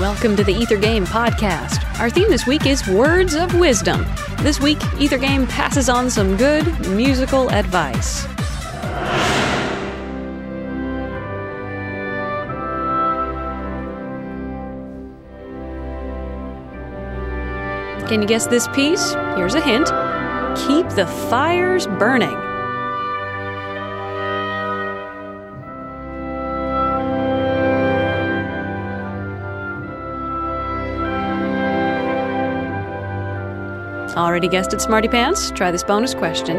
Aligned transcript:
Welcome 0.00 0.34
to 0.36 0.42
the 0.42 0.52
Ether 0.52 0.76
Game 0.76 1.06
podcast. 1.06 2.00
Our 2.00 2.10
theme 2.10 2.28
this 2.28 2.48
week 2.48 2.66
is 2.66 2.84
Words 2.88 3.36
of 3.36 3.54
Wisdom. 3.54 4.04
This 4.38 4.58
week, 4.58 4.78
Ether 4.98 5.18
Game 5.18 5.46
passes 5.46 5.88
on 5.88 6.10
some 6.10 6.36
good 6.36 6.66
musical 6.88 7.48
advice. 7.50 8.26
Can 18.08 18.20
you 18.20 18.26
guess 18.26 18.48
this 18.48 18.66
piece? 18.68 19.12
Here's 19.36 19.54
a 19.54 19.60
hint 19.60 19.86
Keep 20.66 20.88
the 20.96 21.06
fires 21.30 21.86
burning. 21.86 22.53
Already 34.16 34.46
guessed 34.46 34.72
it, 34.72 34.80
Smarty 34.80 35.08
Pants? 35.08 35.50
Try 35.50 35.72
this 35.72 35.82
bonus 35.82 36.14
question. 36.14 36.56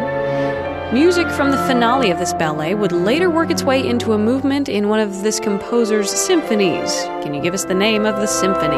Music 0.94 1.28
from 1.30 1.52
the 1.52 1.58
finale 1.66 2.12
of 2.12 2.20
this 2.20 2.34
ballet 2.34 2.76
would 2.76 2.92
later 2.92 3.30
work 3.30 3.50
its 3.50 3.64
way 3.64 3.88
into 3.88 4.12
a 4.12 4.18
movement 4.18 4.68
in 4.68 4.90
one 4.90 5.00
of 5.00 5.24
this 5.24 5.40
composer's 5.40 6.12
symphonies. 6.12 7.04
Can 7.24 7.34
you 7.34 7.42
give 7.42 7.54
us 7.54 7.64
the 7.64 7.74
name 7.74 8.06
of 8.06 8.18
the 8.18 8.28
symphony? 8.28 8.76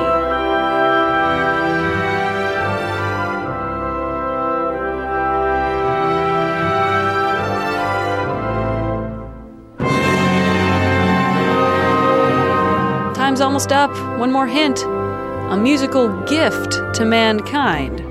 Time's 13.16 13.42
almost 13.42 13.72
up. 13.72 13.92
One 14.20 14.32
more 14.32 14.48
hint. 14.48 14.84
A 14.84 15.58
musical 15.58 16.10
gift 16.26 16.74
to 16.94 17.06
mankind. 17.06 18.07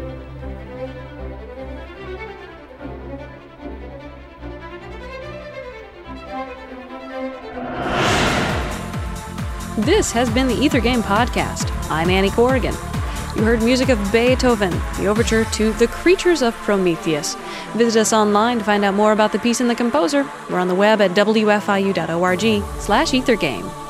This 9.76 10.10
has 10.12 10.30
been 10.30 10.48
the 10.48 10.54
Ether 10.54 10.80
Game 10.80 11.02
Podcast. 11.02 11.70
I'm 11.90 12.08
Annie 12.08 12.30
Corrigan. 12.30 12.72
You 13.36 13.42
heard 13.42 13.62
music 13.62 13.90
of 13.90 13.98
Beethoven, 14.10 14.70
the 14.96 15.06
overture 15.06 15.44
to 15.44 15.72
The 15.74 15.86
Creatures 15.86 16.40
of 16.40 16.54
Prometheus. 16.54 17.34
Visit 17.74 18.00
us 18.00 18.14
online 18.14 18.60
to 18.60 18.64
find 18.64 18.86
out 18.86 18.94
more 18.94 19.12
about 19.12 19.32
the 19.32 19.38
piece 19.38 19.60
and 19.60 19.68
the 19.68 19.74
composer. 19.74 20.26
We're 20.48 20.60
on 20.60 20.68
the 20.68 20.74
web 20.74 21.02
at 21.02 21.10
wfiu.org 21.10 22.80
slash 22.80 23.10
ethergame. 23.10 23.85